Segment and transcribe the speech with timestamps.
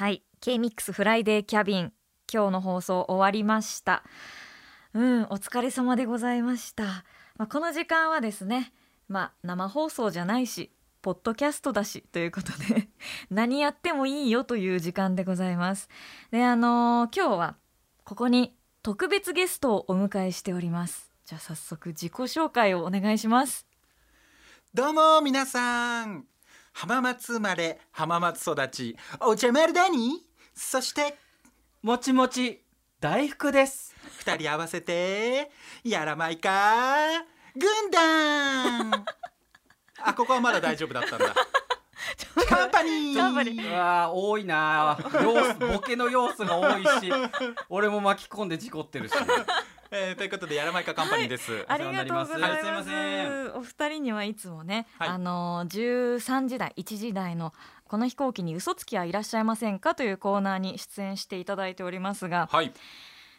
[0.00, 0.22] はい。
[0.40, 1.92] K-MIX フライデーキャビン
[2.32, 4.02] 今日の放送終わりました。
[4.94, 7.04] うんお疲れ様でございました、
[7.36, 8.72] まあ、この時間はですね
[9.08, 12.88] まあ生放送じゃないしポッドキャストだしということで
[13.28, 15.90] 何やってもいいよという時間でございます。
[16.30, 17.56] であのー今日は
[18.04, 21.12] ここに特別ゲストをお迎えしております。
[21.26, 23.66] じゃあ早速自己紹介をお願いします。
[24.72, 26.29] どうも皆さん。
[26.72, 28.96] 浜松生まれ浜松育ち。
[29.20, 30.24] お茶丸だに？
[30.54, 31.16] そして
[31.82, 32.62] もちもち
[33.00, 33.94] 大福です。
[34.18, 35.50] 二人合わせて
[35.84, 36.96] やらまいか？
[37.54, 39.04] 軍団！
[40.02, 41.34] あここはまだ大丈夫だったんだ。
[42.48, 43.16] カンパニー！
[43.16, 44.96] カンパニうわー多いな。
[44.96, 47.12] ー要素ボケの要素が多いし
[47.68, 49.12] 俺も巻き込んで事故ってるし
[49.92, 52.40] えーということでやらまいかカンパニーです、ありがとうございます。
[52.40, 53.54] はいすいません。
[53.56, 55.08] お二人にはいつもね、はい。
[55.08, 57.52] あの13時台、1時台の
[57.88, 59.96] この飛行機に嘘つきはいらっしゃいませんか？
[59.96, 62.72] というコーナーに出演していただいておりますが、はい。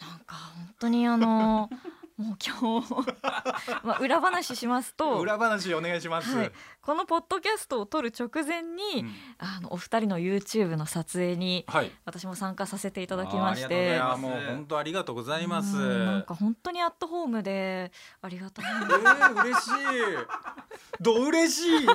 [0.00, 1.70] なんか本当にあの
[2.16, 2.94] もう今日。
[3.84, 9.14] まあ裏話しますと、裏話お願いします、はい、このポッドキャストを撮る直前に、うん。
[9.38, 11.90] あのお二人の YouTube の撮影にはい。
[12.04, 13.74] 私も参加させていただきまして。
[13.74, 15.76] いりがやもう本当ありがとうございます。
[15.76, 19.72] うんなんか本当にアットホームでありがたいえー、嬉しい。
[21.00, 21.88] どう嬉しい。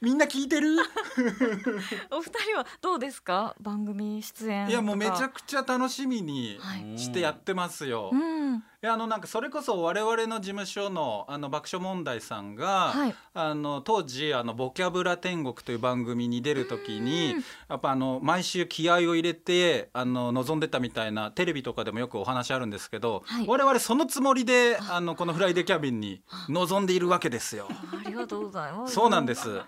[0.00, 0.76] みんな聞いてる？
[2.10, 3.54] お二人はどうですか？
[3.60, 8.56] 番組出演いやもうめちゃくくちゃ楽しみにはいしてやってますよ、うん。
[8.56, 27.68] いやあのなんかそれこそ我々の事務所のあの爆笑問題さんが、はいあの当時あのボキャブラ天国という番組に出る時にうんやっぱあの毎週気合を入れてあの望んでたみたいなテレビとかでもよくお話あるんですけど、はい我々そのつもりであのこのフライデーキャビンに望んでいるわけですよ。
[27.70, 29.60] ありがとうございますそうなんです。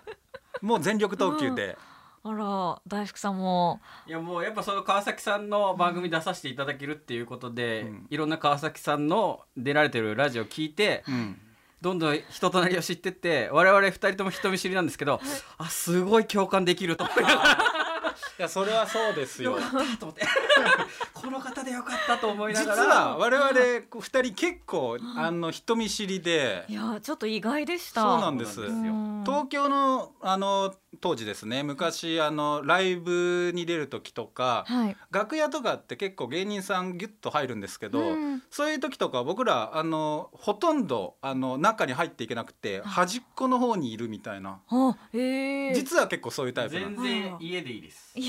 [0.61, 1.77] もう全力投球で。
[2.27, 3.79] あら大福さんも。
[4.07, 8.07] いやもうやっぱその川崎さんの番組出させていただけるっていうことで、うん。
[8.09, 11.39] いろんな川崎さんの出られてるラジオ聞いて、うん。
[11.81, 15.21] どんどん人となりを知ってって我々二人とも人見知りなんですけど、
[15.59, 17.53] あすごい共感できると思いながら
[18.39, 19.51] いやそれはそうですよ。
[19.51, 19.67] よか。
[19.67, 20.25] ったと思って
[21.25, 22.85] この方でよかったと思いな実がら。
[23.07, 23.51] は我々
[23.89, 26.65] こう二人結構あの人見知りで。
[26.69, 28.01] いやちょっと意外でした。
[28.01, 28.61] そうなんです。
[29.25, 34.97] 東京のあの当時ですね昔あのライブに出る時とかはい。
[35.11, 38.43] 楽屋とかって結構芸人さんギュッと入るんですけど、うん。
[38.51, 44.59] そういう時とか僕らあのほとんどあの中に入っていけなくて端っこの方にいるみたいな。
[45.11, 48.13] 実は結構そういうタイプなん全で然家でいいです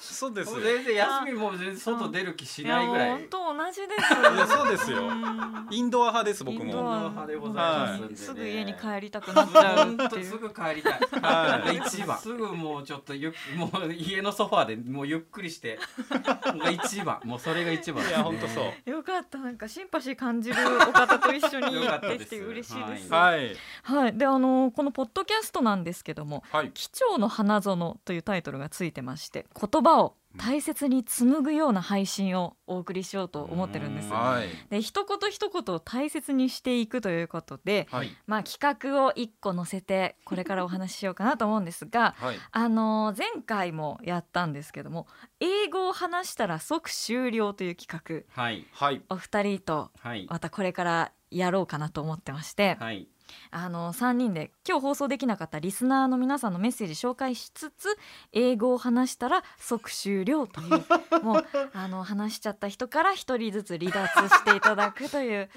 [0.00, 3.10] そうですもう全然休みも全然外出る気しないぐらい。
[3.10, 4.34] 本当同じです。
[4.34, 5.08] いやそうですよ。
[5.08, 5.66] うん。
[5.70, 8.24] インドア派です僕インドもア派でございます。
[8.24, 8.34] す。
[8.34, 10.30] ぐ家に帰りたくなっちゃう本っていう。
[10.30, 10.92] 当すぐ帰りたい。
[11.20, 11.76] はい。
[11.76, 12.18] 一番。
[12.18, 15.78] すぐもうちょっとゆっもう家のソファーでもうゆっくりして。
[16.10, 17.20] が一番。
[17.24, 18.06] もうそれが一番。
[18.06, 18.90] いや本当そう。
[18.90, 19.38] よかった。
[19.38, 20.56] なんかシンパシー感じる
[20.88, 21.66] お方と一緒に。
[21.76, 23.12] できて嬉しいです。
[23.12, 23.56] ははい。
[23.82, 34.12] はい、であのこのポッドキャストなんですけどもはい「貴重の花園」というタイトルがついてまして言葉を大切に紡ぐような配信をお送りしようと思ってるんですうん。
[34.12, 34.48] はい。
[34.70, 38.10] で一言一言を大切にしていくということで、はい。
[38.26, 42.36] まあ、企画を一個載せてこれからお話ししようかなと思うんですが はい。
[42.52, 45.06] あの前回もやったんですけども
[45.40, 47.98] 英語を話したら即終了という企
[48.28, 48.66] はい。
[48.72, 49.02] はい。
[49.02, 50.26] 画お二人とはい。
[50.28, 53.08] またこれからやろうかなと思ってまして、はい。
[53.50, 57.96] あの3人で今日放送できなかったリスナーの皆さんのメッセージ紹介しつつ
[58.32, 65.50] 英語を話したら即終了というもうあの話しちゃった人から一人ずつ離脱していただくという。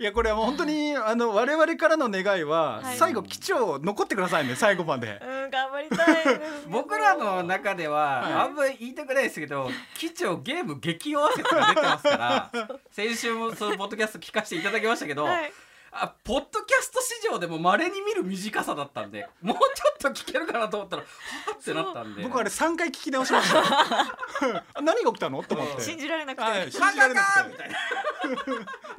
[0.00, 5.20] いやこれはもう本当にあの我々からの願いは、はい最後機長残ってくださいね最後まで。
[5.20, 6.40] うん頑張りたい
[6.70, 12.50] 僕らの中では、はいあんまり言いたくないですけど機長ゲーム激弱説が出てますから
[12.92, 15.52] 先週もそのポッドキャスト聞かせていただきましたけど、はい
[15.90, 21.08] あポッドキャスト史上でも稀に見る短さだったんでもうちょっと聞けるかなと思ったらは
[21.48, 23.62] あってなったんで僕あれ3回聞き直しました。
[24.82, 25.42] 何が起きたの？
[25.42, 25.82] と思って。
[25.82, 27.76] 信じられなくて、はい信カじられなくてカカみたいな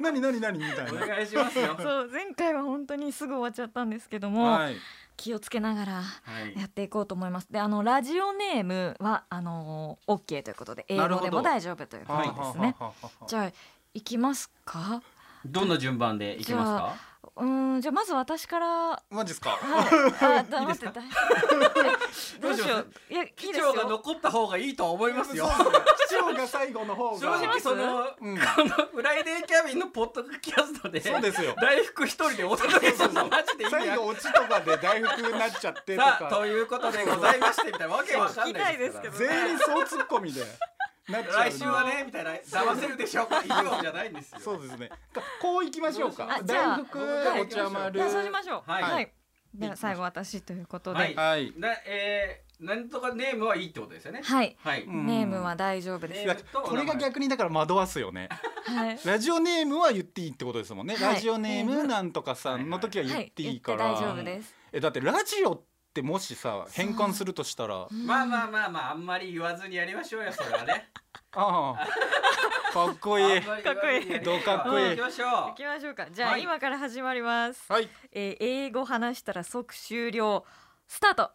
[0.00, 1.06] 何何何みたいおな。
[1.06, 4.76] 願いしますよそう前回は本当にすぐ終わっちゃったんですけども、はい。
[5.16, 6.02] 気をつけながらは
[6.56, 7.46] いやっていこうと思います。
[7.52, 12.74] であのラジオネームはあの OK ということで英語でも大丈夫ということですね。
[13.26, 13.52] じゃあ
[13.94, 15.02] 行きますか？
[15.44, 17.10] どんな順番でいきますか？
[17.36, 19.02] うんじゃあまず私から。
[19.10, 19.50] マジですか？
[19.50, 20.38] はい。
[20.40, 20.92] あだいいですか？
[20.92, 21.88] 待ってだ
[22.40, 23.88] どうしよういや機長がよ。
[23.88, 25.46] 残った方がいいとは思いますよ。
[25.46, 25.84] そうですね。
[26.08, 28.36] 機長が最後の方正が直その、うん。
[28.36, 31.54] このフライデーキャビンのポッドキャストでそうですよ。
[31.60, 35.98] 大福一人でお届けするのマジで最後オチとかで大福になっちゃって
[36.28, 36.66] という。
[36.70, 40.58] ことでございましてみたいなわけわかんないです全員総ツッコミでなっちゃう
[41.10, 43.24] 来週はねみたいな騙せるでしょ。
[43.24, 44.38] うか以上じゃないんですよ。
[44.40, 44.88] そうですね。
[44.88, 46.28] かこういきましょうか。
[46.30, 47.92] あじゃあ大福はいお茶丸。
[47.98, 48.70] じゃあそうしましょう。
[48.70, 48.82] はい。
[48.82, 49.12] はい。
[49.54, 50.98] では最後私ということで。
[50.98, 51.14] はい。
[51.14, 51.52] はい。
[51.56, 54.20] なえー、なんとかネームはいいってことですよね。
[54.22, 54.56] はい。
[54.60, 56.44] はい、うんネームは大丈夫です。
[56.52, 58.28] これが逆にだから惑わすよね。
[58.64, 58.98] はい。
[59.04, 61.14] ラジオネームは言っていいってことですもんね、はい。
[61.14, 64.54] ラジオネームなんとかさんの時は言っていいから、大丈夫です。
[64.72, 65.64] えだってラジオ
[66.00, 67.86] ってもしさ変換するとしたら。
[67.90, 70.88] まあまあまあまああんまり言わずにやりましょうよそれはね。
[71.32, 71.86] ああ。
[72.72, 73.24] かっこいい。
[73.24, 74.24] あんまり言わずにやりましょう。
[74.24, 74.88] どうかっこいい。
[74.90, 76.10] 行きましょ行きましょうか。
[76.10, 76.42] じゃあ、はい。
[76.42, 77.88] 今から始まります、はい。
[78.12, 80.44] えー英語話したら即終了。
[80.88, 81.22] スタート。
[81.24, 81.30] う、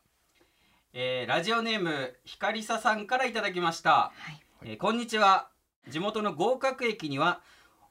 [0.93, 4.11] えー、ラジオネームひかりささんからいただきました、
[4.63, 5.49] えーこんにちは。
[5.87, 7.41] 地元の合格駅には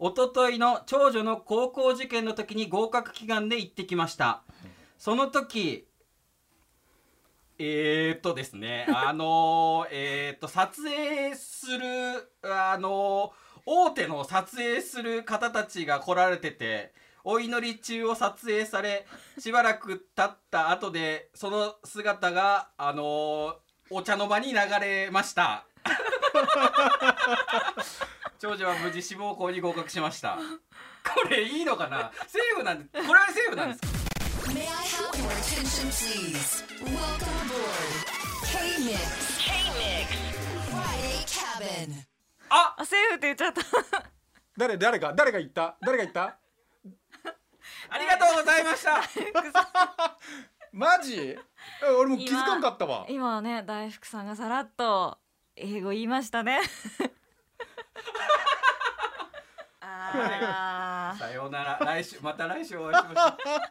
[0.00, 4.42] 一昨日の長女の高校受験の時に合格祈願で行ってきました。
[4.98, 5.86] その時
[7.58, 16.92] えー、っとですね あのー、えー、っと撮影するあのー大手の撮影する方たちが来られてて
[17.24, 19.06] お祈り中を撮影され
[19.38, 23.54] しばらく経った後でその姿があのー
[23.90, 25.66] お茶の間に流れました。
[28.38, 30.38] 長女は無事志望校に合格しました。
[31.14, 32.10] これいいのかな？
[32.26, 34.03] セーフなんでこれはセーフなんですか？
[34.54, 36.62] May I have your attention, please?
[36.80, 37.92] Welcome aboard.
[38.46, 39.02] K-Mix.
[39.42, 40.08] K-Mix.
[40.70, 41.90] Friday Cabin.
[42.50, 43.62] ああセーフって言っちゃった。
[44.56, 45.76] 誰誰が誰が言った？
[45.80, 46.22] 誰が言った？
[47.90, 49.02] ありがとうございました。
[50.72, 51.16] マジ？
[51.18, 51.38] え
[51.98, 53.06] 俺も気づかんかったわ。
[53.08, 55.18] 今ね大福さんがさらっと
[55.56, 56.60] 英語言いましたね。
[59.80, 61.18] あー。
[61.18, 61.78] さようなら。
[61.80, 63.24] 来週また来週お会いしまし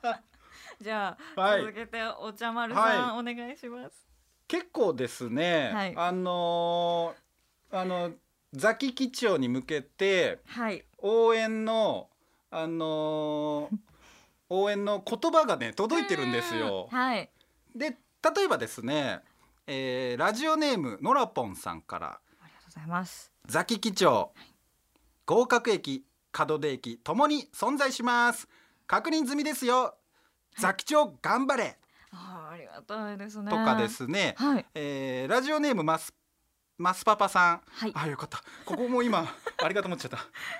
[0.05, 0.32] ょう
[0.83, 1.61] じゃあ、はい。
[1.61, 4.05] 続けてお茶丸さん、はお願いします。
[4.49, 5.93] 結構ですね、はい。
[5.95, 8.11] あのーあの
[8.51, 10.83] ザキ基調に向けてはい。
[10.99, 12.09] 応援の
[12.51, 13.77] あのー
[14.49, 16.89] 応援の言葉がね届いてるんですよ。
[16.91, 16.97] うん。
[16.97, 17.31] はい。
[17.73, 17.97] で
[18.35, 19.21] 例えばですね、
[19.65, 23.31] えーラジオネームのらぽんさんからありがとうございます。
[23.47, 24.33] ザキ基調
[25.25, 26.05] 合格駅
[26.37, 28.49] 門出駅ともに存在します。
[28.85, 29.95] 確認済みですよ
[30.57, 31.77] ザキ長頑張れ。
[32.11, 33.49] あーありがたいですね。
[33.49, 34.65] とかですね、はい。
[34.75, 36.13] えーラジオネームマス
[36.77, 37.91] マスパパさん、はい。
[37.95, 38.41] あよかった。
[38.65, 39.25] ここも今
[39.63, 40.19] ありがとう思っちゃった、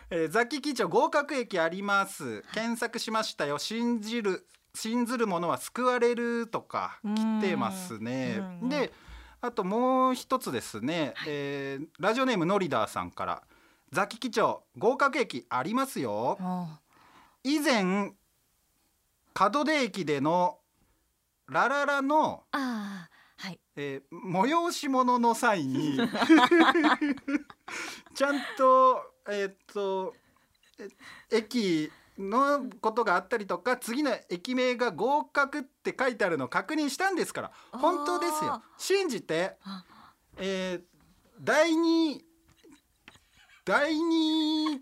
[0.09, 2.43] えー、ザキ基調合格駅あります。
[2.53, 3.57] 検索しましたよ。
[3.57, 8.35] 信じる信ずる者は救われるとか来てますね。
[8.39, 8.59] うん。
[8.61, 8.93] うんで
[9.41, 13.43] あともう一つですね、えーラジオネームノリダーさんから。
[13.91, 16.37] ザキ基調合格駅ありますよ。
[16.39, 16.79] あ
[17.43, 18.13] 以前
[19.39, 20.59] 門出駅での
[21.47, 23.13] ラララのあー
[23.47, 23.59] はい。
[23.75, 25.97] えー催し物の際に
[28.15, 30.13] ちゃんとえーっと
[30.79, 30.87] え
[31.37, 38.63] 駅のことがあったりとか次の駅名が合格って書いてあるのを確認したんですから本当ですよ。
[38.77, 39.57] 信じて。
[39.63, 39.83] あ、
[40.37, 40.83] えー
[41.41, 42.23] 第二
[43.65, 44.81] 第二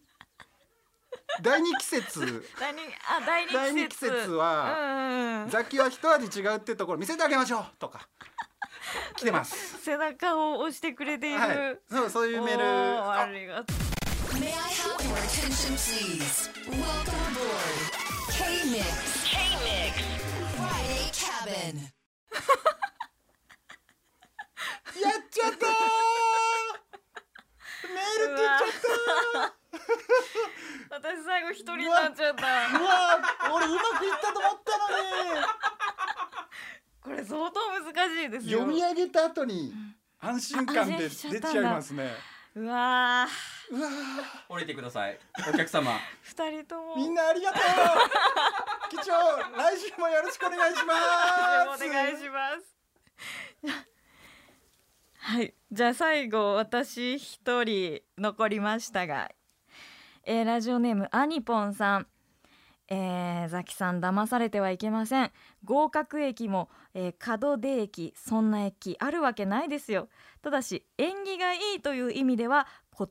[1.41, 2.43] 第二季節。
[2.59, 3.57] 第二あ第二季節。
[3.57, 8.07] 第二季節はうんうんザキは一味違うってところ見せてあげましょうとか。
[9.15, 9.81] 来てます。
[9.81, 12.63] 背中を押してくれている、はい、そうそういうメール。
[12.63, 13.19] おーあ。
[13.21, 13.73] ありがと
[14.33, 16.49] May I have your attention, please?
[16.69, 19.25] Welcome aboard K-Mix.
[19.25, 19.93] K-Mix.
[20.57, 21.91] Friday Cabin.
[25.01, 25.69] やっちゃったー。
[27.93, 28.65] メールって言っちゃ
[29.47, 29.51] っう
[30.91, 32.41] 私最後一人になっちゃった。
[32.41, 34.81] たうわー俺うまくいったと思ったの
[37.01, 38.65] これ相当難しいですよ。
[38.65, 39.73] に読み上げた後に。
[40.19, 42.11] 安心感で出ちゃいますね。
[42.55, 43.75] うわー。
[43.75, 43.89] うわ
[44.49, 45.17] 降りてください。
[45.49, 45.93] お客様。
[46.23, 46.93] 二人とも。
[46.93, 47.61] ーみんなありがとう。
[48.89, 49.13] 機長
[49.57, 50.93] 来週もよろしくお願いしま
[51.77, 51.85] す。
[51.85, 52.75] お願いします。
[55.23, 55.53] はい。
[55.71, 59.31] じゃあ最後私一人残りましたが、
[60.23, 62.07] えーラジオネームアニポンさん。
[62.93, 65.31] えー、ザキさん騙されてはいけません。
[65.63, 70.09] 合格駅も、えー門出駅そんな駅あるわけないですよ。
[70.41, 73.07] ただし縁起がいいという意味では寿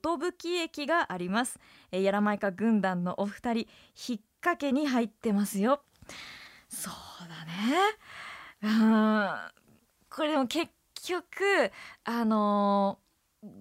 [0.51, 1.59] 駅があります、
[1.91, 3.67] えー、やらまいか軍団のお二人
[4.09, 5.83] 引っかけに入ってますよ。
[6.69, 7.99] そうだね。
[8.63, 9.29] うん。
[10.09, 10.71] これでも結
[11.07, 11.73] 局
[12.05, 12.99] あの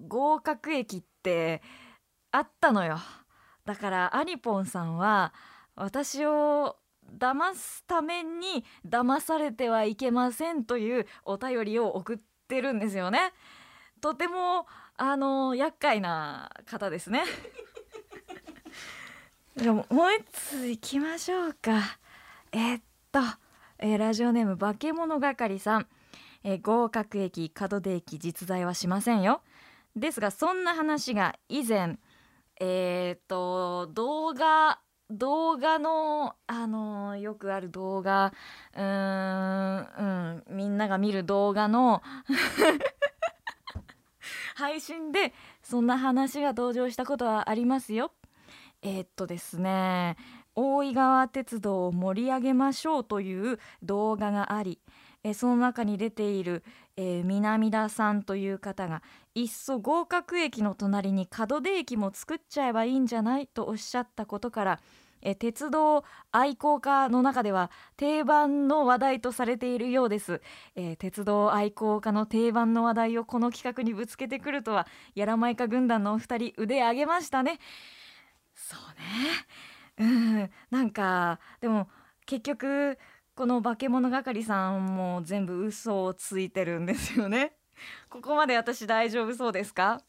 [0.06, 1.62] 合格駅って
[2.30, 2.98] あったのよ。
[3.70, 5.32] だからアニポンさんは
[5.76, 6.74] 私を
[7.16, 13.32] 騙すために騙されてはいけませんというお便りを送ってるんですよね。
[14.00, 17.22] とてもあの厄介な方ですね。
[19.56, 19.84] じゃもう
[20.18, 21.96] 一つ行きましょうか。
[22.50, 23.20] えーっと、
[23.78, 25.86] えーラジオネーム化け物係さん、
[26.42, 29.42] えー合格駅門出駅実在はしませんよ。
[29.94, 32.00] ですがそんな話が以前
[32.60, 34.78] えーと動画
[35.10, 38.32] 動画のあのよくある動画
[38.76, 42.02] うん、うん、みんなが見る動画の
[44.54, 48.12] 配信でそんな話が登場したことはありますよ。
[48.82, 50.16] えーっとですね
[50.54, 54.80] 大井川鉄道を盛り上げましょうという動画があり
[55.22, 56.62] えその中に出ている、
[56.96, 59.02] えー南田さんという方が
[59.34, 64.80] いっそ合格駅の隣に門出駅も作っちゃえばいいんじゃないとおっしゃったことから
[65.22, 70.40] え鉄道愛好家の中では定番の話題とされているようです、
[70.74, 77.58] えー鉄道愛好家の定番の話題をこの企画にぶつけてくるとはやらまいか軍団のお二人腕上げましたね。
[78.54, 78.76] そ
[79.98, 80.06] うね。
[80.40, 80.50] うん。
[80.70, 81.88] なんかでも
[82.26, 82.98] 結局
[83.34, 87.59] この化け物係さんも全部嘘をついてるんですよね。
[88.10, 90.00] ここまで私大丈夫そうですか？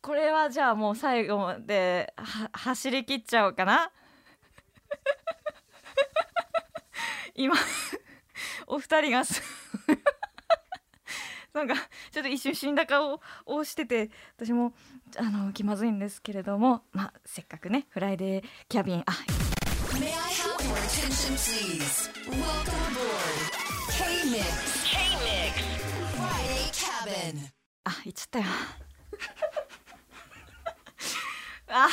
[0.00, 2.12] これはじゃあもう最後まで
[2.52, 3.90] 走り切っちゃおうかな？
[7.34, 7.54] 今
[8.66, 9.22] お二人が
[11.54, 11.74] なんか
[12.10, 14.72] ちょっと一瞬死んだ顔をしてて私も
[15.18, 19.12] あの気まずいんですけれどもまあせっかくねフライデーキャビンあ
[19.92, 22.08] May I have your attention, please?
[22.30, 23.52] Welcome aboard
[23.90, 24.81] K-Mix.
[27.32, 27.48] Cabin.
[27.84, 28.44] あ言っちゃったよ。
[31.68, 31.88] あ。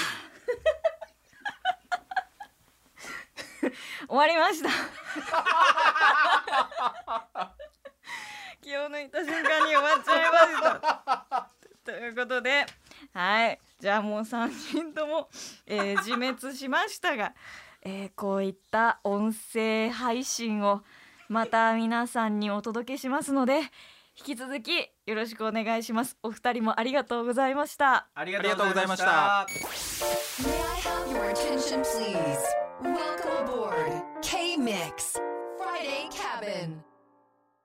[4.07, 4.69] 終わりました。
[8.61, 11.49] 気を抜いた瞬間に終わっちゃいました。
[11.85, 12.65] ということで
[13.13, 13.59] はい。
[13.79, 15.29] じゃあもう3人とも、
[15.65, 17.33] えー自滅しましたが、
[17.81, 20.83] えーこういった音声配信を
[21.29, 23.61] また皆さんにお届けしますので
[24.19, 24.71] 引き続き
[25.05, 26.17] よろしくお願いします。
[26.21, 28.09] お二人もありがとうございました。
[28.13, 29.11] ありがとうございましあた。
[29.11, 29.45] ま
[34.59, 34.91] May I